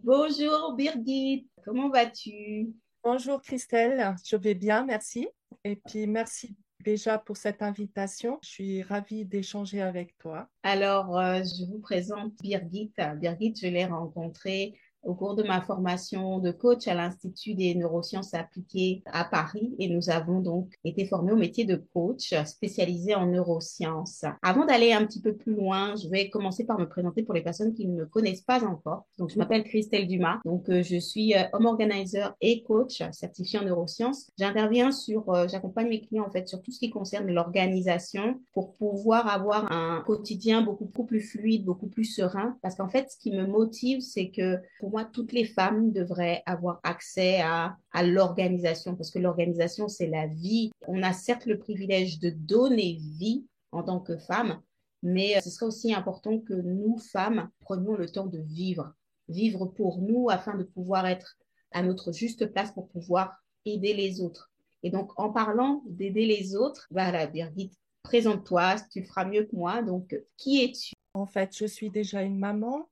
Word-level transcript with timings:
Bonjour 0.00 0.74
Birgit, 0.74 1.46
comment 1.64 1.90
vas-tu? 1.90 2.72
Bonjour 3.04 3.40
Christelle, 3.42 4.16
je 4.24 4.36
vais 4.36 4.54
bien, 4.54 4.84
merci. 4.84 5.28
Et 5.64 5.76
puis 5.76 6.06
merci 6.06 6.56
déjà 6.82 7.18
pour 7.18 7.36
cette 7.36 7.62
invitation. 7.62 8.38
Je 8.42 8.48
suis 8.48 8.82
ravie 8.82 9.24
d'échanger 9.24 9.82
avec 9.82 10.16
toi. 10.18 10.48
Alors, 10.62 11.18
euh, 11.18 11.42
je 11.42 11.64
vous 11.66 11.78
présente 11.78 12.32
Birgit. 12.42 12.92
Birgit, 13.16 13.54
je 13.60 13.68
l'ai 13.68 13.84
rencontrée 13.84 14.74
au 15.02 15.14
cours 15.14 15.34
de 15.34 15.42
ma 15.42 15.60
formation 15.60 16.38
de 16.38 16.50
coach 16.50 16.86
à 16.88 16.94
l'Institut 16.94 17.54
des 17.54 17.74
neurosciences 17.74 18.34
appliquées 18.34 19.02
à 19.06 19.24
Paris 19.24 19.74
et 19.78 19.88
nous 19.88 20.10
avons 20.10 20.40
donc 20.40 20.74
été 20.84 21.06
formés 21.06 21.32
au 21.32 21.36
métier 21.36 21.64
de 21.64 21.76
coach 21.76 22.34
spécialisé 22.44 23.14
en 23.14 23.26
neurosciences. 23.26 24.24
Avant 24.42 24.64
d'aller 24.64 24.92
un 24.92 25.04
petit 25.04 25.20
peu 25.20 25.34
plus 25.34 25.54
loin, 25.54 25.94
je 25.96 26.08
vais 26.08 26.30
commencer 26.30 26.64
par 26.64 26.78
me 26.78 26.88
présenter 26.88 27.22
pour 27.22 27.34
les 27.34 27.42
personnes 27.42 27.74
qui 27.74 27.86
ne 27.86 27.94
me 27.94 28.06
connaissent 28.06 28.42
pas 28.42 28.64
encore. 28.64 29.06
Donc, 29.18 29.30
je 29.30 29.38
m'appelle 29.38 29.64
Christelle 29.64 30.06
Dumas. 30.06 30.40
Donc, 30.44 30.68
euh, 30.68 30.82
je 30.82 30.96
suis 30.96 31.34
euh, 31.34 31.42
home 31.52 31.66
organizer 31.66 32.34
et 32.40 32.62
coach 32.62 33.02
certifié 33.12 33.58
en 33.58 33.64
neurosciences. 33.64 34.30
J'interviens 34.38 34.92
sur, 34.92 35.30
euh, 35.30 35.48
j'accompagne 35.48 35.88
mes 35.88 36.00
clients 36.00 36.26
en 36.26 36.30
fait 36.30 36.48
sur 36.48 36.62
tout 36.62 36.70
ce 36.70 36.78
qui 36.78 36.90
concerne 36.90 37.26
l'organisation 37.30 38.40
pour 38.52 38.72
pouvoir 38.74 39.26
avoir 39.28 39.70
un 39.72 40.02
quotidien 40.06 40.62
beaucoup, 40.62 40.84
beaucoup 40.84 41.04
plus 41.04 41.20
fluide, 41.20 41.64
beaucoup 41.64 41.88
plus 41.88 42.04
serein. 42.04 42.56
Parce 42.62 42.76
qu'en 42.76 42.88
fait, 42.88 43.10
ce 43.10 43.16
qui 43.16 43.32
me 43.32 43.46
motive, 43.46 44.00
c'est 44.00 44.30
que 44.30 44.58
pour 44.80 44.91
moi, 44.92 45.06
toutes 45.06 45.32
les 45.32 45.46
femmes 45.46 45.90
devraient 45.90 46.42
avoir 46.44 46.80
accès 46.82 47.40
à, 47.40 47.76
l'organisation, 48.04 48.94
parce 48.94 49.10
que 49.10 49.18
l'organisation, 49.18 49.88
c'est 49.88 50.06
la 50.06 50.26
vie. 50.26 50.70
On 50.86 51.02
a 51.02 51.12
certes 51.12 51.46
le 51.46 51.58
privilège 51.58 52.18
de 52.20 52.30
donner 52.30 52.98
vie 53.00 53.46
en 53.72 53.82
tant 53.82 54.00
que 54.00 54.18
femme, 54.18 54.60
mais 55.02 55.36
euh, 55.36 55.40
ce 55.40 55.50
serait 55.50 55.66
aussi 55.66 55.94
important 55.94 56.38
que 56.38 56.52
nous, 56.52 56.98
femmes, 56.98 57.48
prenions 57.60 57.96
le 57.96 58.08
temps 58.08 58.26
de 58.26 58.38
vivre. 58.38 58.92
Vivre 59.28 59.64
pour 59.66 60.02
nous 60.02 60.28
afin 60.28 60.56
de 60.56 60.64
pouvoir 60.64 61.06
être 61.06 61.36
à 61.70 61.82
notre 61.82 62.12
juste 62.12 62.46
place 62.52 62.72
pour 62.72 62.88
pouvoir 62.88 63.36
aider 63.64 63.94
les 63.94 64.20
autres. 64.20 64.50
Et 64.82 64.90
donc, 64.90 65.10
en 65.16 65.30
parlant 65.30 65.82
d'aider 65.86 66.26
les 66.26 66.54
autres, 66.54 66.86
voilà, 66.90 67.26
Birgit, 67.26 67.72
présente-toi, 68.02 68.76
tu 68.90 69.02
feras 69.04 69.24
mieux 69.24 69.44
que 69.44 69.56
moi. 69.56 69.80
Donc, 69.80 70.14
qui 70.36 70.62
es-tu? 70.64 70.92
En 71.14 71.26
fait, 71.26 71.56
je 71.56 71.64
suis 71.64 71.88
déjà 71.88 72.22
une 72.22 72.38
maman, 72.38 72.88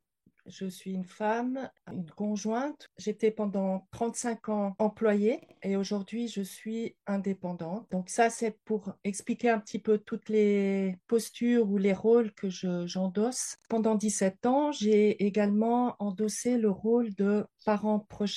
je 0.46 0.66
suis 0.66 0.92
une 0.92 1.04
femme, 1.04 1.70
une 1.92 2.10
conjointe. 2.10 2.88
J'étais 2.98 3.30
pendant 3.30 3.86
35 3.92 4.48
ans 4.48 4.74
employée 4.78 5.40
et 5.62 5.76
aujourd'hui 5.76 6.28
je 6.28 6.42
suis 6.42 6.96
indépendante. 7.06 7.86
Donc 7.90 8.08
ça 8.08 8.30
c'est 8.30 8.58
pour 8.64 8.94
expliquer 9.04 9.50
un 9.50 9.58
petit 9.58 9.78
peu 9.78 9.98
toutes 9.98 10.28
les 10.28 10.96
postures 11.06 11.68
ou 11.68 11.76
les 11.76 11.92
rôles 11.92 12.32
que 12.32 12.48
j'endosse. 12.48 13.56
Pendant 13.68 13.94
17 13.94 14.46
ans, 14.46 14.72
j'ai 14.72 15.24
également 15.24 15.96
endossé 15.98 16.56
le 16.56 16.70
rôle 16.70 17.14
de 17.14 17.44
parent 17.64 17.98
proche. 17.98 18.30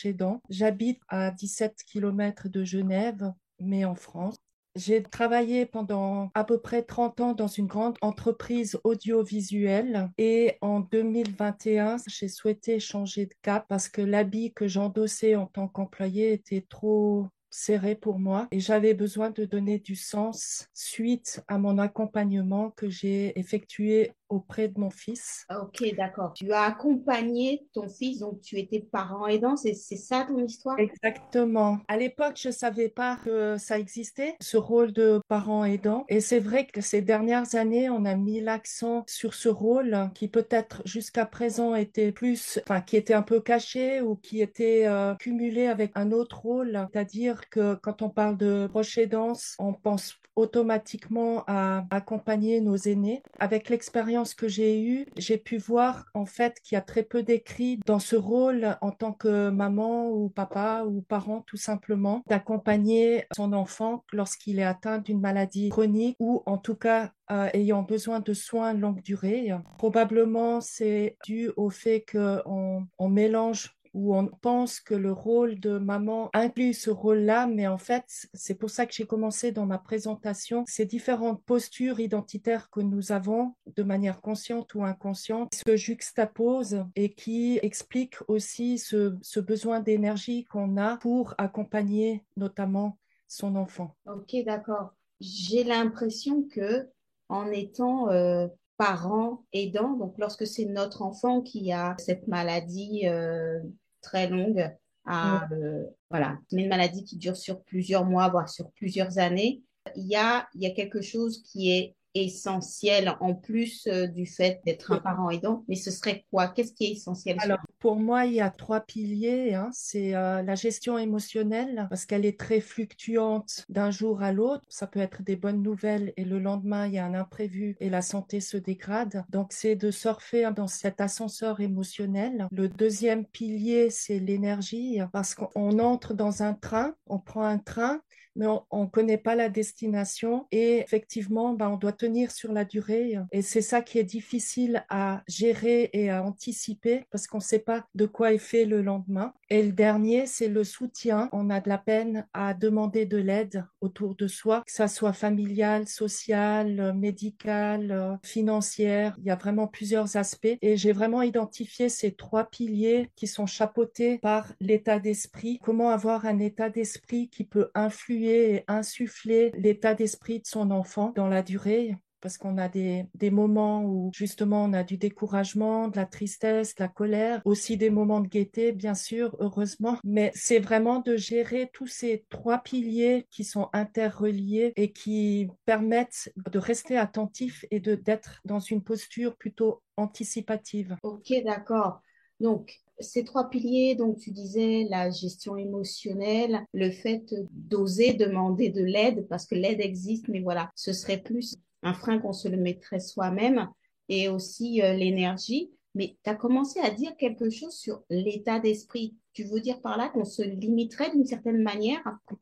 J'habite 0.49 0.99
à 1.07 1.31
17 1.31 1.83
km 1.85 2.49
de 2.49 2.63
Genève 2.63 3.31
mais 3.59 3.85
en 3.85 3.95
France. 3.95 4.35
J'ai 4.75 5.03
travaillé 5.03 5.67
pendant 5.67 6.31
à 6.33 6.43
peu 6.43 6.59
près 6.59 6.81
30 6.81 7.21
ans 7.21 7.33
dans 7.33 7.47
une 7.47 7.67
grande 7.67 7.95
entreprise 8.01 8.79
audiovisuelle 8.83 10.09
et 10.17 10.57
en 10.61 10.79
2021, 10.79 11.97
j'ai 12.07 12.27
souhaité 12.27 12.79
changer 12.79 13.27
de 13.27 13.33
cap 13.43 13.67
parce 13.69 13.87
que 13.87 14.01
l'habit 14.01 14.51
que 14.51 14.67
j'endossais 14.67 15.35
en 15.35 15.45
tant 15.45 15.67
qu'employé 15.67 16.33
était 16.33 16.65
trop 16.67 17.27
serré 17.53 17.93
pour 17.93 18.17
moi 18.17 18.47
et 18.51 18.59
j'avais 18.59 18.95
besoin 18.95 19.29
de 19.29 19.45
donner 19.45 19.77
du 19.77 19.95
sens 19.95 20.67
suite 20.73 21.43
à 21.47 21.59
mon 21.59 21.77
accompagnement 21.77 22.71
que 22.71 22.89
j'ai 22.89 23.37
effectué 23.39 24.13
auprès 24.33 24.67
de 24.67 24.79
mon 24.79 24.89
fils. 24.89 25.45
Ah, 25.49 25.61
ok, 25.61 25.95
d'accord. 25.95 26.33
Tu 26.33 26.51
as 26.51 26.63
accompagné 26.63 27.67
ton 27.73 27.87
fils, 27.87 28.19
donc 28.19 28.41
tu 28.41 28.57
étais 28.57 28.79
parent 28.79 29.27
aidant, 29.27 29.55
c'est 29.55 29.73
ça 29.73 30.25
ton 30.27 30.43
histoire? 30.43 30.79
Exactement. 30.79 31.79
À 31.87 31.97
l'époque, 31.97 32.39
je 32.41 32.49
savais 32.49 32.89
pas 32.89 33.17
que 33.23 33.57
ça 33.57 33.77
existait, 33.77 34.35
ce 34.41 34.57
rôle 34.57 34.91
de 34.91 35.21
parent 35.27 35.63
aidant. 35.65 36.05
Et 36.09 36.19
c'est 36.19 36.39
vrai 36.39 36.65
que 36.65 36.81
ces 36.81 37.01
dernières 37.01 37.53
années, 37.55 37.89
on 37.89 38.05
a 38.05 38.15
mis 38.15 38.41
l'accent 38.41 39.03
sur 39.07 39.35
ce 39.35 39.49
rôle 39.49 40.09
qui 40.15 40.27
peut-être 40.27 40.81
jusqu'à 40.85 41.25
présent 41.27 41.75
était 41.75 42.11
plus, 42.11 42.59
enfin, 42.63 42.81
qui 42.81 42.97
était 42.97 43.13
un 43.13 43.21
peu 43.21 43.39
caché 43.39 44.01
ou 44.01 44.15
qui 44.15 44.41
était 44.41 44.87
euh, 44.87 45.13
cumulé 45.15 45.67
avec 45.67 45.91
un 45.95 46.11
autre 46.11 46.41
rôle. 46.41 46.87
C'est-à-dire 46.91 47.42
que 47.49 47.75
quand 47.75 48.01
on 48.01 48.09
parle 48.09 48.37
de 48.37 48.67
proche 48.67 48.97
aidance, 48.97 49.55
on 49.59 49.73
pense 49.73 50.17
automatiquement 50.35 51.43
à 51.47 51.85
accompagner 51.91 52.61
nos 52.61 52.75
aînés. 52.75 53.21
Avec 53.39 53.69
l'expérience 53.69 54.33
que 54.33 54.47
j'ai 54.47 54.81
eue, 54.81 55.05
j'ai 55.17 55.37
pu 55.37 55.57
voir 55.57 56.05
en 56.13 56.25
fait 56.25 56.59
qu'il 56.61 56.75
y 56.75 56.79
a 56.79 56.81
très 56.81 57.03
peu 57.03 57.23
d'écrits 57.23 57.79
dans 57.85 57.99
ce 57.99 58.15
rôle 58.15 58.77
en 58.81 58.91
tant 58.91 59.13
que 59.13 59.49
maman 59.49 60.09
ou 60.09 60.29
papa 60.29 60.83
ou 60.87 61.01
parent 61.01 61.43
tout 61.45 61.57
simplement, 61.57 62.23
d'accompagner 62.27 63.25
son 63.35 63.53
enfant 63.53 64.03
lorsqu'il 64.11 64.59
est 64.59 64.63
atteint 64.63 64.97
d'une 64.97 65.19
maladie 65.19 65.69
chronique 65.69 66.15
ou 66.19 66.41
en 66.45 66.57
tout 66.57 66.75
cas 66.75 67.11
euh, 67.31 67.49
ayant 67.53 67.83
besoin 67.83 68.19
de 68.19 68.33
soins 68.33 68.73
longue 68.73 69.01
durée. 69.01 69.51
Probablement 69.77 70.61
c'est 70.61 71.17
dû 71.25 71.51
au 71.57 71.69
fait 71.69 72.05
qu'on 72.11 72.87
on 72.97 73.09
mélange 73.09 73.75
où 73.93 74.15
on 74.15 74.27
pense 74.27 74.79
que 74.79 74.95
le 74.95 75.11
rôle 75.11 75.59
de 75.59 75.77
maman 75.77 76.29
inclut 76.33 76.73
ce 76.73 76.89
rôle-là, 76.89 77.47
mais 77.47 77.67
en 77.67 77.77
fait, 77.77 78.27
c'est 78.33 78.55
pour 78.55 78.69
ça 78.69 78.85
que 78.85 78.93
j'ai 78.93 79.05
commencé 79.05 79.51
dans 79.51 79.65
ma 79.65 79.77
présentation 79.77 80.63
ces 80.67 80.85
différentes 80.85 81.43
postures 81.43 81.99
identitaires 81.99 82.69
que 82.69 82.79
nous 82.79 83.11
avons 83.11 83.53
de 83.75 83.83
manière 83.83 84.21
consciente 84.21 84.73
ou 84.75 84.83
inconsciente, 84.83 85.53
se 85.53 85.75
juxtaposent 85.75 86.83
et 86.95 87.13
qui 87.13 87.59
expliquent 87.61 88.17
aussi 88.27 88.77
ce, 88.79 89.39
besoin 89.39 89.79
d'énergie 89.79 90.45
qu'on 90.45 90.77
a 90.77 90.97
pour 90.97 91.35
accompagner 91.37 92.23
notamment 92.37 92.97
son 93.27 93.55
enfant. 93.55 93.95
Ok, 94.05 94.35
d'accord. 94.45 94.93
J'ai 95.19 95.63
l'impression 95.63 96.43
que 96.43 96.87
en 97.29 97.51
étant 97.51 98.09
euh, 98.09 98.47
parent 98.77 99.43
aidant, 99.53 99.93
donc 99.93 100.15
lorsque 100.17 100.47
c'est 100.47 100.65
notre 100.65 101.01
enfant 101.01 101.41
qui 101.41 101.71
a 101.71 101.95
cette 101.97 102.27
maladie 102.27 103.07
euh, 103.07 103.59
très 104.03 104.29
longue. 104.29 104.69
À, 105.05 105.49
euh, 105.51 105.83
voilà, 106.09 106.37
une 106.51 106.69
maladie 106.69 107.03
qui 107.03 107.17
dure 107.17 107.35
sur 107.35 107.61
plusieurs 107.63 108.05
mois, 108.05 108.29
voire 108.29 108.47
sur 108.47 108.71
plusieurs 108.71 109.17
années. 109.17 109.61
Il 109.97 110.07
y 110.07 110.15
a, 110.15 110.47
il 110.53 110.61
y 110.61 110.65
a 110.65 110.71
quelque 110.71 111.01
chose 111.01 111.43
qui 111.43 111.71
est 111.71 111.95
essentiel 112.13 113.15
en 113.19 113.33
plus 113.33 113.87
euh, 113.87 114.07
du 114.07 114.25
fait 114.25 114.61
d'être 114.65 114.91
un 114.91 114.99
parent 114.99 115.29
aidant, 115.29 115.65
mais 115.67 115.75
ce 115.75 115.91
serait 115.91 116.25
quoi? 116.31 116.47
Qu'est-ce 116.47 116.73
qui 116.73 116.85
est 116.85 116.91
essentiel? 116.91 117.37
Alors, 117.41 117.57
pour 117.83 117.97
moi, 117.97 118.25
il 118.25 118.35
y 118.35 118.39
a 118.39 118.49
trois 118.49 118.79
piliers. 118.79 119.55
Hein. 119.55 119.69
C'est 119.73 120.15
euh, 120.15 120.41
la 120.41 120.55
gestion 120.55 120.97
émotionnelle, 120.97 121.87
parce 121.89 122.05
qu'elle 122.05 122.25
est 122.25 122.39
très 122.39 122.61
fluctuante 122.61 123.65
d'un 123.67 123.91
jour 123.91 124.23
à 124.23 124.31
l'autre. 124.31 124.63
Ça 124.69 124.87
peut 124.87 125.01
être 125.01 125.21
des 125.21 125.35
bonnes 125.35 125.61
nouvelles 125.61 126.13
et 126.15 126.23
le 126.23 126.39
lendemain, 126.39 126.87
il 126.87 126.93
y 126.93 126.97
a 126.97 127.05
un 127.05 127.13
imprévu 127.13 127.75
et 127.81 127.89
la 127.89 128.01
santé 128.01 128.39
se 128.39 128.55
dégrade. 128.55 129.25
Donc, 129.27 129.51
c'est 129.51 129.75
de 129.75 129.91
surfer 129.91 130.49
dans 130.55 130.67
cet 130.67 131.01
ascenseur 131.01 131.59
émotionnel. 131.59 132.47
Le 132.53 132.69
deuxième 132.69 133.25
pilier, 133.25 133.89
c'est 133.89 134.19
l'énergie, 134.19 135.01
parce 135.11 135.35
qu'on 135.35 135.77
entre 135.79 136.13
dans 136.13 136.41
un 136.41 136.53
train, 136.53 136.95
on 137.07 137.19
prend 137.19 137.43
un 137.43 137.57
train 137.57 137.99
mais 138.35 138.47
on 138.71 138.83
ne 138.83 138.89
connaît 138.89 139.17
pas 139.17 139.35
la 139.35 139.49
destination 139.49 140.47
et 140.51 140.79
effectivement, 140.79 141.53
ben, 141.53 141.69
on 141.69 141.77
doit 141.77 141.93
tenir 141.93 142.31
sur 142.31 142.51
la 142.51 142.65
durée. 142.65 143.15
Et 143.31 143.41
c'est 143.41 143.61
ça 143.61 143.81
qui 143.81 143.99
est 143.99 144.03
difficile 144.03 144.85
à 144.89 145.23
gérer 145.27 145.89
et 145.93 146.09
à 146.09 146.23
anticiper 146.23 147.05
parce 147.11 147.27
qu'on 147.27 147.37
ne 147.37 147.43
sait 147.43 147.59
pas 147.59 147.72
de 147.95 148.05
quoi 148.05 148.33
est 148.33 148.37
fait 148.37 148.65
le 148.65 148.81
lendemain. 148.81 149.33
Et 149.49 149.63
le 149.63 149.71
dernier, 149.71 150.25
c'est 150.25 150.47
le 150.47 150.63
soutien. 150.63 151.29
On 151.31 151.49
a 151.49 151.59
de 151.59 151.69
la 151.69 151.77
peine 151.77 152.27
à 152.33 152.53
demander 152.53 153.05
de 153.05 153.17
l'aide 153.17 153.65
autour 153.81 154.15
de 154.15 154.27
soi, 154.27 154.63
que 154.65 154.71
ça 154.71 154.87
soit 154.87 155.13
familial, 155.13 155.87
social, 155.87 156.93
médical, 156.95 158.19
financière. 158.23 159.15
Il 159.19 159.25
y 159.25 159.31
a 159.31 159.35
vraiment 159.35 159.67
plusieurs 159.67 160.17
aspects. 160.17 160.57
Et 160.61 160.77
j'ai 160.77 160.91
vraiment 160.91 161.21
identifié 161.21 161.89
ces 161.89 162.13
trois 162.13 162.45
piliers 162.45 163.11
qui 163.15 163.27
sont 163.27 163.45
chapeautés 163.45 164.17
par 164.19 164.51
l'état 164.59 164.99
d'esprit. 164.99 165.59
Comment 165.63 165.89
avoir 165.89 166.25
un 166.25 166.39
état 166.39 166.69
d'esprit 166.69 167.29
qui 167.29 167.43
peut 167.43 167.69
influer 167.75 168.55
et 168.55 168.63
insuffler 168.67 169.51
l'état 169.57 169.93
d'esprit 169.93 170.39
de 170.39 170.47
son 170.47 170.71
enfant 170.71 171.13
dans 171.15 171.27
la 171.27 171.43
durée? 171.43 171.95
Parce 172.23 172.37
qu'on 172.37 172.57
a 172.57 172.69
des, 172.69 173.05
des, 173.15 173.29
moments 173.31 173.83
où 173.83 174.09
justement 174.13 174.63
on 174.63 174.71
a 174.71 174.85
du 174.85 174.97
découragement, 174.97 175.89
de 175.89 175.97
la 175.97 176.05
tristesse, 176.05 176.73
de 176.73 176.81
la 176.81 176.87
colère, 176.87 177.41
aussi 177.43 177.75
des 177.75 177.89
moments 177.89 178.21
de 178.21 178.29
gaieté, 178.29 178.71
bien 178.71 178.95
sûr, 178.95 179.35
heureusement. 179.39 179.97
Mais 180.05 180.31
c'est 180.33 180.59
vraiment 180.59 181.01
de 181.01 181.17
gérer 181.17 181.69
tous 181.73 181.87
ces 181.87 182.25
trois 182.29 182.59
piliers 182.59 183.27
qui 183.29 183.43
sont 183.43 183.67
interreliés 183.73 184.71
et 184.77 184.93
qui 184.93 185.49
permettent 185.65 186.31
de 186.49 186.59
rester 186.59 186.97
attentif 186.97 187.65
et 187.71 187.81
d'être 187.81 188.39
dans 188.45 188.59
une 188.59 188.81
posture 188.81 189.35
plutôt 189.35 189.83
anticipative. 189.97 190.95
Ok, 191.03 191.33
d'accord. 191.43 191.99
Donc, 192.39 192.79
ces 192.99 193.25
trois 193.25 193.49
piliers, 193.49 193.95
donc 193.95 194.17
tu 194.17 194.31
disais 194.31 194.87
la 194.89 195.09
gestion 195.09 195.57
émotionnelle, 195.57 196.61
le 196.73 196.89
fait 196.89 197.35
d'oser 197.51 198.13
demander 198.13 198.69
de 198.69 198.83
l'aide, 198.83 199.27
parce 199.27 199.45
que 199.45 199.55
l'aide 199.55 199.81
existe, 199.81 200.29
mais 200.29 200.39
voilà, 200.39 200.71
ce 200.75 200.93
serait 200.93 201.17
plus 201.17 201.55
un 201.83 201.93
frein 201.93 202.19
qu'on 202.19 202.33
se 202.33 202.47
le 202.47 202.57
mettrait 202.57 202.99
soi-même, 202.99 203.67
et 204.09 204.29
aussi 204.29 204.81
euh, 204.81 204.93
l'énergie. 204.93 205.71
Mais 205.95 206.17
tu 206.23 206.29
as 206.29 206.35
commencé 206.35 206.79
à 206.79 206.89
dire 206.89 207.15
quelque 207.17 207.51
chose 207.51 207.75
sur 207.75 208.03
l'état 208.09 208.59
d'esprit. 208.59 209.15
Tu 209.33 209.43
veux 209.43 209.59
dire 209.59 209.79
par 209.79 209.95
là 209.95 210.09
qu'on 210.09 210.25
se 210.25 210.41
limiterait 210.41 211.11
d'une 211.11 211.25
certaine 211.25 211.61
manière 211.61 212.01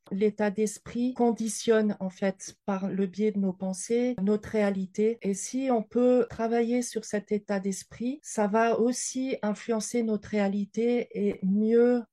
L'état 0.10 0.50
d'esprit 0.50 1.14
conditionne 1.14 1.98
en 2.00 2.10
fait 2.10 2.56
par 2.66 2.90
le 2.90 3.06
biais 3.08 3.32
de 3.32 3.40
nos 3.40 3.52
pensées 3.52 4.16
notre 4.22 4.50
réalité. 4.50 5.18
Et 5.22 5.34
si 5.34 5.70
on 5.70 5.84
peut 5.84 6.28
travailler 6.30 6.82
sur 6.82 7.04
cet 7.04 7.34
état 7.34 7.60
d'esprit, 7.60 8.20
ça 8.24 8.48
va 8.48 8.80
aussi 8.80 9.36
influencer 9.42 10.04
notre 10.04 10.30
réalité 10.30 11.10
et 11.12 11.40
mieux 11.44 12.04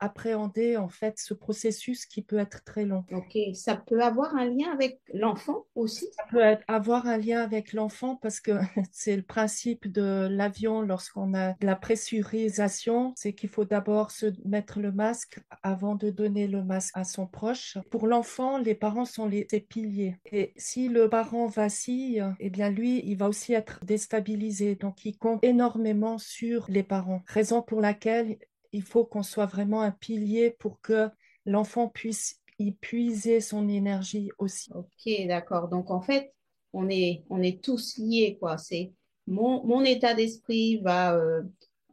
appréhender 0.00 0.76
en 0.76 0.88
fait 0.88 1.18
ce 1.18 1.34
processus 1.34 2.06
qui 2.06 2.22
peut 2.22 2.38
être 2.38 2.64
très 2.64 2.84
long. 2.84 3.04
Ok, 3.12 3.36
ça 3.54 3.76
peut 3.76 4.02
avoir 4.02 4.34
un 4.36 4.46
lien 4.46 4.70
avec 4.72 5.00
l'enfant 5.12 5.66
aussi? 5.74 6.06
Ça 6.16 6.24
peut 6.30 6.40
être, 6.40 6.62
avoir 6.68 7.06
un 7.06 7.18
lien 7.18 7.42
avec 7.42 7.72
l'enfant 7.72 8.16
parce 8.16 8.40
que 8.40 8.52
c'est 8.92 9.16
le 9.16 9.22
principe 9.22 9.90
de 9.90 10.28
l'avion 10.30 10.82
lorsqu'on 10.82 11.34
a 11.34 11.52
de 11.52 11.66
la 11.66 11.76
pressurisation, 11.76 13.12
c'est 13.16 13.32
qu'il 13.32 13.48
faut 13.48 13.64
d'abord 13.64 14.10
se 14.10 14.26
mettre 14.44 14.80
le 14.80 14.92
masque 14.92 15.40
avant 15.62 15.94
de 15.94 16.10
donner 16.10 16.46
le 16.46 16.62
masque 16.62 16.92
à 16.94 17.04
son 17.04 17.26
proche. 17.26 17.78
Pour 17.90 18.06
l'enfant, 18.06 18.58
les 18.58 18.74
parents 18.74 19.04
sont 19.04 19.26
les 19.26 19.44
piliers. 19.68 20.16
Et 20.30 20.52
si 20.56 20.88
le 20.88 21.08
parent 21.08 21.46
vacille, 21.46 22.24
eh 22.40 22.50
bien 22.50 22.70
lui, 22.70 23.02
il 23.04 23.16
va 23.16 23.28
aussi 23.28 23.52
être 23.52 23.80
déstabilisé. 23.84 24.74
Donc 24.74 25.04
il 25.04 25.16
compte 25.16 25.42
énormément 25.44 26.18
sur 26.18 26.66
les 26.68 26.82
parents. 26.82 27.22
Raison 27.26 27.62
pour 27.62 27.80
laquelle 27.80 28.38
il 28.74 28.82
faut 28.82 29.04
qu'on 29.04 29.22
soit 29.22 29.46
vraiment 29.46 29.82
un 29.82 29.92
pilier 29.92 30.50
pour 30.50 30.80
que 30.80 31.08
l'enfant 31.46 31.88
puisse 31.88 32.40
y 32.58 32.72
puiser 32.72 33.40
son 33.40 33.68
énergie 33.68 34.30
aussi. 34.38 34.70
Ok, 34.74 35.26
d'accord. 35.28 35.68
Donc 35.68 35.92
en 35.92 36.00
fait, 36.00 36.34
on 36.72 36.88
est, 36.88 37.22
on 37.30 37.40
est 37.40 37.62
tous 37.62 37.98
liés, 37.98 38.36
quoi. 38.40 38.58
C'est 38.58 38.92
mon, 39.28 39.64
mon 39.64 39.84
état 39.84 40.14
d'esprit 40.14 40.78
va 40.78 41.14
euh, 41.14 41.42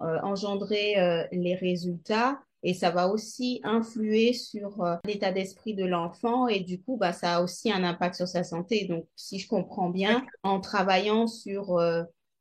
euh, 0.01 0.19
engendrer 0.23 0.97
euh, 0.97 1.23
les 1.31 1.53
résultats 1.53 2.41
et 2.63 2.73
ça 2.73 2.89
va 2.89 3.09
aussi 3.09 3.61
influer 3.63 4.33
sur 4.33 4.83
l'état 5.05 5.31
d'esprit 5.31 5.75
de 5.75 5.85
l'enfant 5.85 6.47
et 6.47 6.61
du 6.61 6.81
coup, 6.81 6.97
bah, 6.97 7.13
ça 7.13 7.37
a 7.37 7.41
aussi 7.43 7.71
un 7.71 7.83
impact 7.83 8.15
sur 8.15 8.27
sa 8.27 8.43
santé. 8.43 8.85
Donc, 8.85 9.05
si 9.15 9.37
je 9.37 9.47
comprends 9.47 9.89
bien, 9.89 10.25
en 10.43 10.59
travaillant 10.59 11.25
sur 11.25 11.79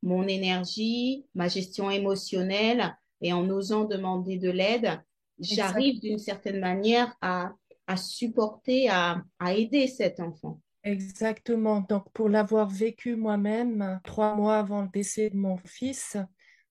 mon 0.02 0.28
énergie, 0.28 1.24
ma 1.34 1.48
gestion 1.48 1.90
émotionnelle, 1.90 2.94
et 3.20 3.32
en 3.32 3.48
osant 3.50 3.84
demander 3.84 4.38
de 4.38 4.50
l'aide, 4.50 5.00
j'arrive 5.38 6.00
d'une 6.00 6.18
certaine 6.18 6.60
manière 6.60 7.14
à, 7.20 7.52
à 7.86 7.96
supporter, 7.96 8.88
à, 8.88 9.22
à 9.38 9.54
aider 9.54 9.86
cet 9.86 10.20
enfant. 10.20 10.60
Exactement. 10.82 11.80
Donc, 11.82 12.10
pour 12.12 12.28
l'avoir 12.28 12.68
vécu 12.68 13.16
moi-même, 13.16 14.00
trois 14.04 14.34
mois 14.34 14.58
avant 14.58 14.82
le 14.82 14.88
décès 14.88 15.30
de 15.30 15.36
mon 15.36 15.58
fils, 15.58 16.16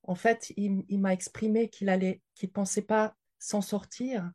en 0.03 0.15
fait, 0.15 0.51
il, 0.57 0.83
il 0.89 0.99
m'a 0.99 1.13
exprimé 1.13 1.69
qu'il 1.69 1.89
allait, 1.89 2.21
qu'il 2.33 2.51
pensait 2.51 2.81
pas 2.81 3.13
s'en 3.37 3.61
sortir. 3.61 4.31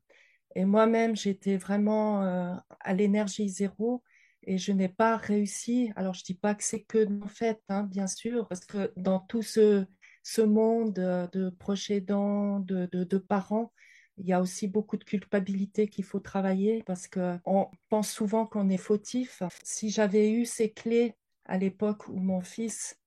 Et 0.54 0.64
moi-même, 0.64 1.16
j'étais 1.16 1.56
vraiment 1.56 2.22
euh, 2.22 2.54
à 2.80 2.94
l'énergie 2.94 3.48
zéro 3.48 4.04
et 4.44 4.58
je 4.58 4.70
n'ai 4.70 4.88
pas 4.88 5.16
réussi. 5.16 5.90
Alors, 5.96 6.14
je 6.14 6.22
dis 6.22 6.34
pas 6.34 6.54
que 6.54 6.62
c'est 6.62 6.82
que 6.82 7.08
en 7.24 7.28
fait, 7.28 7.60
hein, 7.68 7.82
bien 7.82 8.06
sûr, 8.06 8.46
parce 8.46 8.64
que 8.64 8.92
dans 8.96 9.18
tout 9.18 9.42
ce 9.42 9.84
ce 10.24 10.40
monde 10.40 10.98
euh, 10.98 11.28
de 11.32 11.50
proches 11.50 11.90
aidants, 11.90 12.58
de, 12.58 12.86
de, 12.86 13.18
parents, 13.18 13.72
il 14.16 14.26
y 14.26 14.32
a 14.32 14.40
aussi 14.40 14.66
beaucoup 14.66 14.96
de 14.96 15.04
culpabilité 15.04 15.86
qu'il 15.86 16.04
faut 16.04 16.18
travailler 16.18 16.82
parce 16.86 17.06
qu'on 17.06 17.70
pense 17.90 18.10
souvent 18.10 18.46
qu'on 18.46 18.68
est 18.70 18.78
fautif. 18.78 19.42
Si 19.62 19.90
j'avais 19.90 20.32
eu 20.32 20.46
ces 20.46 20.72
clés 20.72 21.14
à 21.44 21.58
l'époque 21.58 22.08
où 22.08 22.16
mon 22.16 22.40
fils 22.40 22.98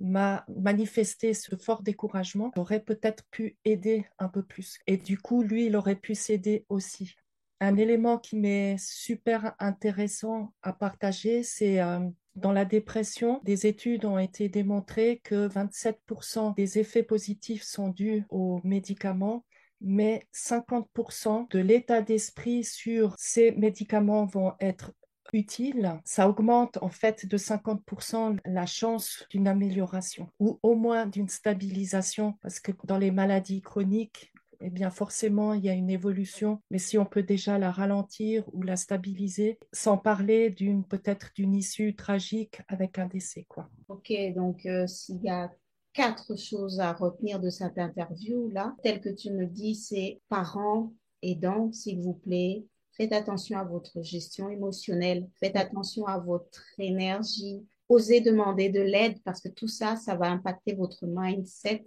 m'a 0.00 0.44
manifesté 0.48 1.34
ce 1.34 1.54
fort 1.56 1.82
découragement, 1.82 2.50
j'aurais 2.56 2.80
peut-être 2.80 3.24
pu 3.30 3.58
aider 3.64 4.06
un 4.18 4.28
peu 4.28 4.42
plus. 4.42 4.78
Et 4.86 4.96
du 4.96 5.18
coup, 5.18 5.42
lui, 5.42 5.66
il 5.66 5.76
aurait 5.76 5.96
pu 5.96 6.14
s'aider 6.14 6.64
aussi. 6.68 7.14
Un 7.60 7.76
élément 7.76 8.18
qui 8.18 8.36
m'est 8.36 8.76
super 8.78 9.54
intéressant 9.58 10.52
à 10.62 10.72
partager, 10.72 11.42
c'est 11.42 11.80
euh, 11.80 12.00
dans 12.36 12.52
la 12.52 12.64
dépression, 12.64 13.40
des 13.44 13.66
études 13.66 14.04
ont 14.04 14.18
été 14.18 14.48
démontrées 14.48 15.20
que 15.22 15.48
27% 15.48 16.54
des 16.54 16.78
effets 16.78 17.02
positifs 17.02 17.62
sont 17.62 17.88
dus 17.88 18.24
aux 18.28 18.60
médicaments, 18.64 19.44
mais 19.80 20.26
50% 20.32 21.48
de 21.50 21.58
l'état 21.58 22.02
d'esprit 22.02 22.64
sur 22.64 23.14
ces 23.18 23.52
médicaments 23.52 24.26
vont 24.26 24.54
être 24.60 24.92
utiles. 25.32 26.00
Ça 26.04 26.28
augmente 26.28 26.78
en 26.82 26.88
fait 26.88 27.26
de 27.26 27.36
50% 27.36 28.38
la 28.44 28.66
chance 28.66 29.24
d'une 29.30 29.48
amélioration 29.48 30.28
ou 30.38 30.58
au 30.62 30.74
moins 30.74 31.06
d'une 31.06 31.28
stabilisation 31.28 32.34
parce 32.42 32.60
que 32.60 32.72
dans 32.84 32.98
les 32.98 33.10
maladies 33.10 33.62
chroniques, 33.62 34.32
eh 34.66 34.70
bien 34.70 34.88
forcément, 34.88 35.52
il 35.52 35.62
y 35.62 35.68
a 35.68 35.74
une 35.74 35.90
évolution, 35.90 36.62
mais 36.70 36.78
si 36.78 36.96
on 36.96 37.04
peut 37.04 37.22
déjà 37.22 37.58
la 37.58 37.70
ralentir 37.70 38.44
ou 38.54 38.62
la 38.62 38.76
stabiliser, 38.76 39.58
sans 39.72 39.98
parler 39.98 40.48
d'une 40.48 40.84
peut-être 40.84 41.32
d'une 41.34 41.54
issue 41.54 41.94
tragique 41.94 42.62
avec 42.68 42.98
un 42.98 43.06
décès, 43.06 43.44
quoi. 43.46 43.68
Ok, 43.88 44.10
donc 44.34 44.64
euh, 44.64 44.86
s'il 44.86 45.22
y 45.22 45.28
a 45.28 45.52
quatre 45.92 46.38
choses 46.38 46.80
à 46.80 46.94
retenir 46.94 47.40
de 47.40 47.50
cette 47.50 47.76
interview 47.76 48.48
là, 48.48 48.74
tel 48.82 49.02
que 49.02 49.10
tu 49.10 49.30
me 49.32 49.44
dis, 49.44 49.74
c'est 49.74 50.22
parents 50.30 50.94
aidants, 51.20 51.70
s'il 51.70 52.00
vous 52.00 52.14
plaît, 52.14 52.64
faites 52.92 53.12
attention 53.12 53.58
à 53.58 53.64
votre 53.64 54.00
gestion 54.00 54.48
émotionnelle, 54.48 55.28
faites 55.40 55.56
attention 55.56 56.06
à 56.06 56.18
votre 56.18 56.64
énergie, 56.78 57.66
osez 57.90 58.22
demander 58.22 58.70
de 58.70 58.80
l'aide 58.80 59.22
parce 59.24 59.42
que 59.42 59.48
tout 59.48 59.68
ça, 59.68 59.96
ça 59.96 60.16
va 60.16 60.30
impacter 60.30 60.74
votre 60.74 61.04
mindset. 61.06 61.84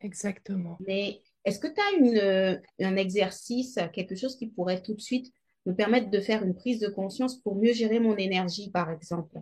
Exactement. 0.00 0.76
Mais 0.86 1.20
est-ce 1.44 1.58
que 1.58 1.68
tu 1.68 1.80
as 1.80 1.98
une, 1.98 2.18
euh, 2.18 2.58
un 2.80 2.96
exercice, 2.96 3.78
quelque 3.92 4.16
chose 4.16 4.36
qui 4.36 4.48
pourrait 4.48 4.82
tout 4.82 4.94
de 4.94 5.00
suite 5.00 5.32
me 5.66 5.74
permettre 5.74 6.10
de 6.10 6.20
faire 6.20 6.44
une 6.44 6.54
prise 6.54 6.80
de 6.80 6.88
conscience 6.88 7.40
pour 7.40 7.56
mieux 7.56 7.72
gérer 7.72 8.00
mon 8.00 8.16
énergie, 8.16 8.70
par 8.70 8.90
exemple? 8.90 9.38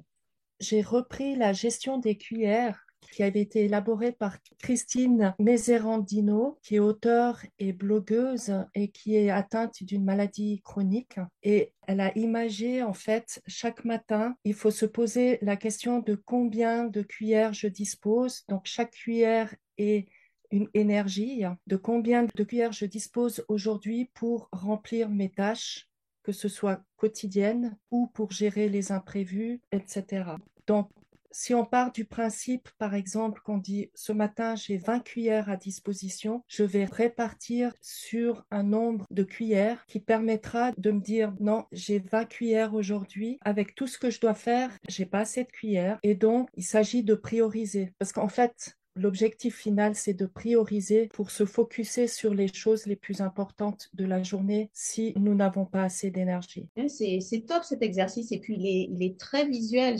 J'ai 0.60 0.82
repris 0.82 1.34
la 1.34 1.52
gestion 1.52 1.98
des 1.98 2.16
cuillères 2.16 2.84
qui 3.10 3.22
avait 3.22 3.40
été 3.40 3.64
élaborée 3.64 4.12
par 4.12 4.38
Christine 4.58 5.34
Meserandino, 5.38 6.58
qui 6.62 6.76
est 6.76 6.80
auteure 6.80 7.40
et 7.58 7.72
blogueuse 7.72 8.52
et 8.74 8.88
qui 8.88 9.16
est 9.16 9.30
atteinte 9.30 9.82
d'une 9.82 10.04
maladie 10.04 10.60
chronique. 10.64 11.18
Et 11.42 11.72
elle 11.86 12.00
a 12.00 12.16
imagé, 12.16 12.82
en 12.82 12.94
fait, 12.94 13.42
chaque 13.46 13.84
matin, 13.84 14.34
il 14.44 14.54
faut 14.54 14.70
se 14.70 14.86
poser 14.86 15.38
la 15.42 15.56
question 15.56 15.98
de 15.98 16.14
combien 16.14 16.84
de 16.84 17.02
cuillères 17.02 17.52
je 17.52 17.66
dispose. 17.66 18.44
Donc, 18.48 18.62
chaque 18.64 18.92
cuillère 18.92 19.54
est 19.78 20.06
une 20.52 20.68
énergie 20.74 21.42
de 21.66 21.76
combien 21.76 22.24
de 22.24 22.44
cuillères 22.44 22.72
je 22.72 22.86
dispose 22.86 23.44
aujourd'hui 23.48 24.10
pour 24.14 24.48
remplir 24.52 25.08
mes 25.08 25.30
tâches, 25.30 25.88
que 26.22 26.32
ce 26.32 26.48
soit 26.48 26.84
quotidiennes 26.96 27.76
ou 27.90 28.06
pour 28.06 28.30
gérer 28.30 28.68
les 28.68 28.92
imprévus, 28.92 29.60
etc. 29.72 30.36
Donc, 30.66 30.88
si 31.34 31.54
on 31.54 31.64
part 31.64 31.92
du 31.92 32.04
principe, 32.04 32.68
par 32.78 32.94
exemple, 32.94 33.40
qu'on 33.42 33.56
dit 33.56 33.90
ce 33.94 34.12
matin 34.12 34.54
j'ai 34.54 34.76
20 34.76 35.00
cuillères 35.00 35.48
à 35.48 35.56
disposition, 35.56 36.44
je 36.46 36.62
vais 36.62 36.84
répartir 36.84 37.72
sur 37.80 38.44
un 38.50 38.62
nombre 38.62 39.06
de 39.10 39.22
cuillères 39.22 39.84
qui 39.86 39.98
permettra 39.98 40.72
de 40.76 40.90
me 40.90 41.00
dire 41.00 41.32
non, 41.40 41.64
j'ai 41.72 41.98
20 41.98 42.26
cuillères 42.26 42.74
aujourd'hui. 42.74 43.38
Avec 43.40 43.74
tout 43.74 43.86
ce 43.86 43.98
que 43.98 44.10
je 44.10 44.20
dois 44.20 44.34
faire, 44.34 44.70
j'ai 44.88 45.06
pas 45.06 45.20
assez 45.20 45.44
de 45.44 45.50
cuillères. 45.50 45.98
Et 46.02 46.14
donc, 46.14 46.50
il 46.54 46.64
s'agit 46.64 47.02
de 47.02 47.14
prioriser. 47.14 47.94
Parce 47.98 48.12
qu'en 48.12 48.28
fait, 48.28 48.76
L'objectif 48.94 49.56
final, 49.56 49.94
c'est 49.94 50.14
de 50.14 50.26
prioriser 50.26 51.08
pour 51.14 51.30
se 51.30 51.46
focuser 51.46 52.06
sur 52.06 52.34
les 52.34 52.48
choses 52.48 52.86
les 52.86 52.96
plus 52.96 53.20
importantes 53.20 53.88
de 53.94 54.04
la 54.04 54.22
journée 54.22 54.70
si 54.74 55.14
nous 55.16 55.34
n'avons 55.34 55.64
pas 55.64 55.84
assez 55.84 56.10
d'énergie. 56.10 56.68
C'est 56.88 57.46
top 57.46 57.64
cet 57.64 57.82
exercice 57.82 58.32
et 58.32 58.38
puis 58.38 58.56
il 58.58 59.02
est, 59.02 59.18
très 59.18 59.46
visuel. 59.46 59.96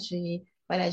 Voilà, 0.69 0.91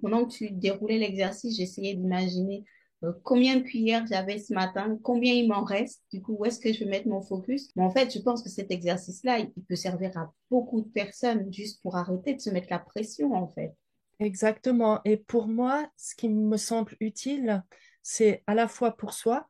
pendant 0.00 0.24
que 0.24 0.32
tu 0.32 0.50
déroulais 0.50 0.98
l'exercice, 0.98 1.56
j'essayais 1.56 1.94
d'imaginer 1.94 2.64
euh, 3.04 3.12
combien 3.24 3.56
de 3.56 3.62
cuillères 3.62 4.06
j'avais 4.06 4.38
ce 4.38 4.52
matin, 4.54 4.98
combien 5.02 5.34
il 5.34 5.48
m'en 5.48 5.64
reste, 5.64 6.02
du 6.12 6.22
coup, 6.22 6.36
où 6.38 6.44
est-ce 6.44 6.60
que 6.60 6.72
je 6.72 6.80
vais 6.80 6.90
mettre 6.90 7.08
mon 7.08 7.20
focus. 7.20 7.68
Mais 7.76 7.82
en 7.82 7.90
fait, 7.90 8.12
je 8.12 8.20
pense 8.20 8.42
que 8.42 8.48
cet 8.48 8.70
exercice-là, 8.70 9.40
il 9.40 9.50
peut 9.64 9.76
servir 9.76 10.16
à 10.16 10.32
beaucoup 10.50 10.82
de 10.82 10.88
personnes 10.88 11.52
juste 11.52 11.82
pour 11.82 11.96
arrêter 11.96 12.34
de 12.34 12.40
se 12.40 12.50
mettre 12.50 12.68
la 12.70 12.78
pression, 12.78 13.34
en 13.34 13.48
fait. 13.48 13.74
Exactement. 14.20 15.00
Et 15.04 15.16
pour 15.16 15.48
moi, 15.48 15.86
ce 15.96 16.14
qui 16.14 16.28
me 16.28 16.56
semble 16.56 16.96
utile, 17.00 17.62
c'est 18.02 18.42
à 18.46 18.54
la 18.54 18.68
fois 18.68 18.92
pour 18.92 19.12
soi, 19.12 19.48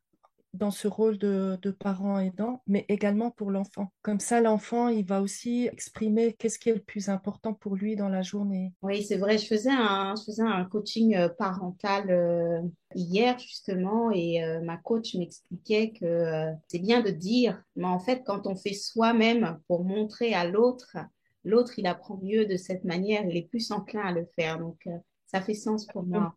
dans 0.54 0.70
ce 0.70 0.86
rôle 0.86 1.16
de, 1.16 1.58
parent 1.78 2.18
aidant, 2.18 2.62
mais 2.66 2.84
également 2.88 3.30
pour 3.30 3.50
l'enfant. 3.50 3.90
Comme 4.02 4.20
ça, 4.20 4.40
l'enfant, 4.40 4.88
il 4.88 5.06
va 5.06 5.22
aussi 5.22 5.68
exprimer 5.72 6.34
qu'est-ce 6.34 6.58
qui 6.58 6.68
est 6.68 6.74
le 6.74 6.82
plus 6.82 7.08
important 7.08 7.54
pour 7.54 7.74
lui 7.74 7.96
dans 7.96 8.10
la 8.10 8.22
journée. 8.22 8.72
Oui, 8.82 9.02
c'est 9.02 9.16
vrai. 9.16 9.38
Je 9.38 9.46
faisais 9.46 9.70
un, 9.70 10.14
je 10.14 10.24
faisais 10.24 10.42
un 10.42 10.64
coaching 10.64 11.14
euh, 11.14 11.28
parental 11.30 12.10
euh, 12.10 12.60
hier, 12.94 13.38
justement, 13.38 14.10
et 14.10 14.44
euh, 14.44 14.60
ma 14.60 14.76
coach 14.76 15.14
m'expliquait 15.14 15.92
que 15.98 16.52
c'est 16.68 16.80
bien 16.80 17.00
de 17.00 17.10
dire, 17.10 17.62
mais 17.76 17.86
en 17.86 17.98
fait, 17.98 18.22
quand 18.24 18.46
on 18.46 18.54
fait 18.54 18.74
soi-même 18.74 19.58
pour 19.68 19.84
montrer 19.84 20.34
à 20.34 20.44
l'autre, 20.44 20.96
l'autre, 21.44 21.78
il 21.78 21.86
apprend 21.86 22.18
mieux 22.22 22.46
de 22.46 22.56
cette 22.56 22.84
manière, 22.84 23.24
il 23.24 23.36
est 23.36 23.48
plus 23.48 23.70
enclin 23.70 24.02
à 24.02 24.12
le 24.12 24.26
faire. 24.36 24.58
Donc, 24.58 24.78
euh, 24.86 24.96
ça 25.26 25.40
fait 25.40 25.54
sens 25.54 25.86
pour 25.86 26.02
moi. 26.02 26.34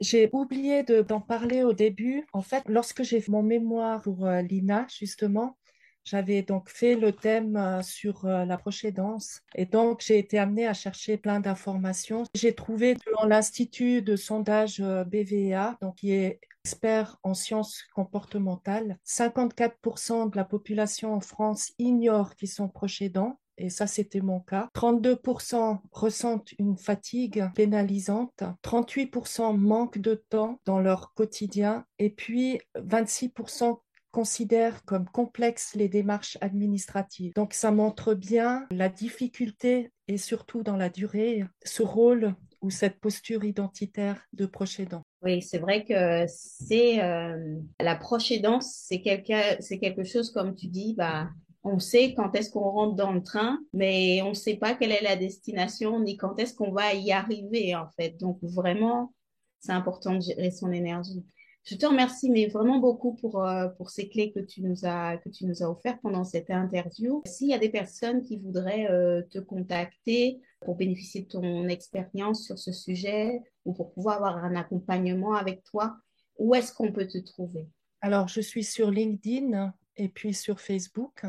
J'ai 0.00 0.30
oublié 0.32 0.82
d'en 0.82 1.20
parler 1.20 1.62
au 1.62 1.72
début. 1.72 2.26
En 2.32 2.42
fait, 2.42 2.62
lorsque 2.68 3.02
j'ai 3.02 3.20
fait 3.20 3.30
mon 3.30 3.42
mémoire 3.42 4.00
pour 4.00 4.26
euh, 4.26 4.40
l'INA, 4.40 4.86
justement, 4.88 5.58
j'avais 6.04 6.42
donc 6.42 6.70
fait 6.70 6.94
le 6.94 7.12
thème 7.12 7.56
euh, 7.56 7.82
sur 7.82 8.24
euh, 8.24 8.46
la 8.46 8.56
proche-aidance 8.56 9.42
et 9.54 9.66
donc 9.66 10.00
j'ai 10.00 10.18
été 10.18 10.38
amenée 10.38 10.66
à 10.66 10.72
chercher 10.72 11.18
plein 11.18 11.40
d'informations. 11.40 12.24
J'ai 12.34 12.54
trouvé 12.54 12.96
dans 13.18 13.26
l'Institut 13.26 14.00
de 14.00 14.16
sondage 14.16 14.80
BVA, 14.80 15.76
donc 15.82 15.96
qui 15.96 16.12
est 16.12 16.40
expert 16.64 17.18
en 17.22 17.34
sciences 17.34 17.82
comportementales, 17.94 18.98
54% 19.06 20.30
de 20.30 20.36
la 20.36 20.44
population 20.44 21.14
en 21.14 21.20
France 21.20 21.72
ignore 21.78 22.36
qu'ils 22.36 22.48
sont 22.48 22.68
proches 22.68 23.02
aidants 23.02 23.38
et 23.60 23.70
ça 23.70 23.86
c'était 23.86 24.20
mon 24.20 24.40
cas. 24.40 24.68
32% 24.74 25.78
ressentent 25.92 26.52
une 26.58 26.76
fatigue 26.76 27.44
pénalisante, 27.54 28.42
38% 28.64 29.56
manquent 29.56 29.98
de 29.98 30.14
temps 30.14 30.60
dans 30.64 30.80
leur 30.80 31.14
quotidien 31.14 31.84
et 31.98 32.10
puis 32.10 32.60
26% 32.76 33.78
considèrent 34.10 34.84
comme 34.84 35.08
complexes 35.08 35.74
les 35.74 35.88
démarches 35.88 36.36
administratives. 36.40 37.32
Donc 37.34 37.54
ça 37.54 37.70
montre 37.70 38.14
bien 38.14 38.66
la 38.70 38.88
difficulté 38.88 39.92
et 40.08 40.18
surtout 40.18 40.62
dans 40.62 40.76
la 40.76 40.88
durée, 40.88 41.44
ce 41.64 41.82
rôle 41.82 42.34
ou 42.60 42.70
cette 42.70 42.98
posture 43.00 43.44
identitaire 43.44 44.26
de 44.32 44.46
proche 44.46 44.80
aidant. 44.80 45.02
Oui, 45.22 45.42
c'est 45.42 45.58
vrai 45.58 45.84
que 45.84 46.24
c'est 46.28 47.02
euh, 47.02 47.56
la 47.80 47.94
proche 47.94 48.30
aidance, 48.30 48.84
c'est 48.86 49.00
quelque, 49.00 49.78
quelque 49.78 50.04
chose 50.04 50.30
comme 50.30 50.54
tu 50.54 50.66
dis, 50.66 50.94
bah 50.96 51.28
on 51.62 51.78
sait 51.78 52.14
quand 52.14 52.34
est-ce 52.34 52.50
qu'on 52.50 52.70
rentre 52.70 52.96
dans 52.96 53.12
le 53.12 53.22
train, 53.22 53.58
mais 53.72 54.22
on 54.22 54.30
ne 54.30 54.34
sait 54.34 54.56
pas 54.56 54.74
quelle 54.74 54.92
est 54.92 55.02
la 55.02 55.16
destination 55.16 56.00
ni 56.00 56.16
quand 56.16 56.38
est-ce 56.38 56.54
qu'on 56.54 56.72
va 56.72 56.94
y 56.94 57.12
arriver, 57.12 57.74
en 57.74 57.88
fait. 57.96 58.18
Donc, 58.18 58.38
vraiment, 58.42 59.12
c'est 59.60 59.72
important 59.72 60.14
de 60.14 60.20
gérer 60.20 60.50
son 60.50 60.72
énergie. 60.72 61.24
Je 61.64 61.76
te 61.76 61.84
remercie, 61.84 62.30
mais 62.30 62.46
vraiment 62.46 62.78
beaucoup 62.78 63.14
pour, 63.14 63.44
euh, 63.44 63.68
pour 63.68 63.90
ces 63.90 64.08
clés 64.08 64.32
que 64.32 64.40
tu 64.40 64.62
nous 64.62 64.86
as, 64.86 65.18
que 65.18 65.28
tu 65.28 65.44
nous 65.44 65.62
as 65.62 65.70
offertes 65.70 66.00
pendant 66.02 66.24
cette 66.24 66.50
interview. 66.50 67.22
S'il 67.26 67.48
y 67.48 67.54
a 67.54 67.58
des 67.58 67.68
personnes 67.68 68.22
qui 68.22 68.38
voudraient 68.38 68.90
euh, 68.90 69.22
te 69.30 69.38
contacter 69.38 70.40
pour 70.60 70.76
bénéficier 70.76 71.22
de 71.22 71.28
ton 71.28 71.68
expérience 71.68 72.44
sur 72.44 72.58
ce 72.58 72.72
sujet 72.72 73.42
ou 73.66 73.74
pour 73.74 73.92
pouvoir 73.92 74.16
avoir 74.16 74.42
un 74.42 74.56
accompagnement 74.56 75.34
avec 75.34 75.62
toi, 75.64 75.96
où 76.38 76.54
est-ce 76.54 76.72
qu'on 76.72 76.92
peut 76.92 77.06
te 77.06 77.18
trouver? 77.18 77.68
Alors, 78.00 78.28
je 78.28 78.40
suis 78.40 78.64
sur 78.64 78.90
LinkedIn 78.90 79.74
et 79.96 80.08
puis 80.08 80.32
sur 80.32 80.60
Facebook 80.60 81.26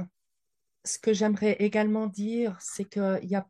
ce 0.84 1.00
que 1.00 1.14
j'aimerais 1.14 1.58
également 1.60 2.08
dire, 2.08 2.58
c'est 2.60 2.86
qu'il 2.86 3.22
n'y 3.24 3.36
a 3.36 3.48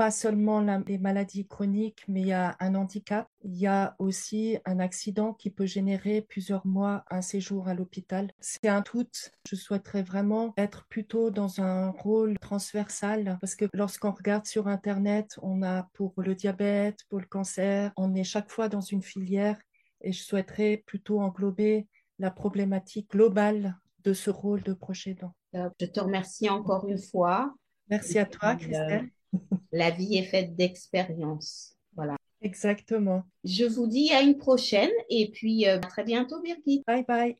pas 0.00 0.10
seulement 0.10 0.62
les 0.86 0.96
maladies 0.96 1.46
chroniques, 1.46 2.04
mais 2.08 2.22
il 2.22 2.28
y 2.28 2.32
a 2.32 2.56
un 2.60 2.74
handicap. 2.74 3.28
Il 3.42 3.54
y 3.58 3.66
a 3.66 3.96
aussi 3.98 4.56
un 4.64 4.78
accident 4.78 5.34
qui 5.34 5.50
peut 5.50 5.66
générer 5.66 6.22
plusieurs 6.22 6.66
mois 6.66 7.04
un 7.10 7.20
séjour 7.20 7.68
à 7.68 7.74
l'hôpital. 7.74 8.32
C'est 8.40 8.68
un 8.68 8.80
tout. 8.80 9.06
Je 9.46 9.56
souhaiterais 9.56 10.02
vraiment 10.02 10.54
être 10.56 10.86
plutôt 10.86 11.30
dans 11.30 11.60
un 11.60 11.90
rôle 11.90 12.38
transversal 12.38 13.36
parce 13.42 13.54
que 13.54 13.66
lorsqu'on 13.74 14.12
regarde 14.12 14.46
sur 14.46 14.68
Internet, 14.68 15.38
on 15.42 15.62
a 15.62 15.82
pour 15.92 16.14
le 16.16 16.34
diabète, 16.34 17.00
pour 17.10 17.20
le 17.20 17.26
cancer, 17.26 17.92
on 17.98 18.14
est 18.14 18.24
chaque 18.24 18.50
fois 18.50 18.70
dans 18.70 18.80
une 18.80 19.02
filière 19.02 19.58
et 20.00 20.12
je 20.12 20.22
souhaiterais 20.22 20.82
plutôt 20.86 21.20
englober 21.20 21.86
la 22.18 22.30
problématique 22.30 23.10
globale 23.10 23.76
de 24.02 24.14
ce 24.14 24.30
rôle 24.30 24.62
de 24.62 24.72
proche 24.72 25.06
aidant. 25.06 25.34
Je 25.52 25.86
te 25.86 26.00
remercie 26.00 26.48
encore 26.48 26.86
une 26.88 26.98
fois. 26.98 27.54
Merci 27.88 28.18
à 28.18 28.26
toi, 28.26 28.54
Christelle. 28.54 29.08
la 29.72 29.90
vie 29.90 30.16
est 30.16 30.24
faite 30.24 30.54
d'expériences. 30.54 31.76
Voilà. 31.94 32.16
Exactement. 32.42 33.24
Je 33.44 33.64
vous 33.64 33.86
dis 33.86 34.12
à 34.12 34.22
une 34.22 34.38
prochaine 34.38 34.90
et 35.08 35.30
puis 35.30 35.66
euh, 35.66 35.76
à 35.76 35.78
très 35.80 36.04
bientôt, 36.04 36.40
Birgit. 36.40 36.82
Bye 36.86 37.04
bye. 37.06 37.28